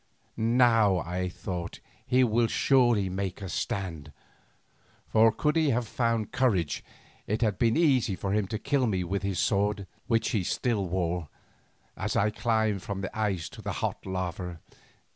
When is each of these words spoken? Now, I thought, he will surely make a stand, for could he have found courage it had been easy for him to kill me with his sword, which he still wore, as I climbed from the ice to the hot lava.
Now, 0.35 0.97
I 0.97 1.29
thought, 1.29 1.79
he 2.07 2.23
will 2.23 2.47
surely 2.47 3.07
make 3.07 3.39
a 3.39 3.47
stand, 3.47 4.11
for 5.07 5.31
could 5.31 5.55
he 5.55 5.69
have 5.69 5.87
found 5.87 6.31
courage 6.31 6.83
it 7.27 7.43
had 7.43 7.59
been 7.59 7.77
easy 7.77 8.15
for 8.15 8.33
him 8.33 8.47
to 8.47 8.57
kill 8.57 8.87
me 8.87 9.03
with 9.03 9.21
his 9.21 9.37
sword, 9.37 9.85
which 10.07 10.29
he 10.31 10.43
still 10.43 10.87
wore, 10.87 11.29
as 11.95 12.15
I 12.15 12.31
climbed 12.31 12.81
from 12.81 13.01
the 13.01 13.15
ice 13.15 13.47
to 13.49 13.61
the 13.61 13.73
hot 13.73 14.03
lava. 14.07 14.59